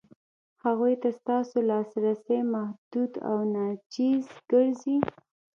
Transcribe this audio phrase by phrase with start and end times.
[0.63, 4.97] هغو ته ستاسو لاسرسی محدود او ناچیز ګرځي.